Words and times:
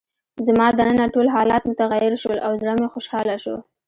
زما 0.47 0.67
دننه 0.79 1.05
ټول 1.13 1.27
حالات 1.35 1.63
متغیر 1.69 2.13
شول 2.21 2.37
او 2.45 2.51
زړه 2.61 2.73
مې 2.79 2.87
خوشحاله 2.93 3.35
شو. 3.43 3.55